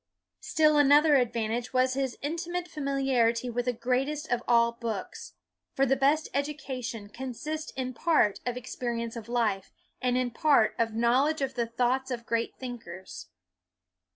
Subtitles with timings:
[0.39, 5.35] Still another advantage was his intimate familiarity with the greatest of all books;
[5.75, 10.95] for the best education consists in part of experience of life, and in part of
[10.95, 13.27] knowl edge of the thoughts of great thinkers.